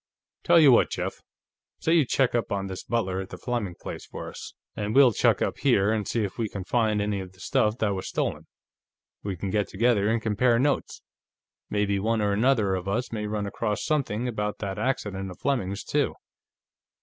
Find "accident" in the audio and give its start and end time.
14.79-15.29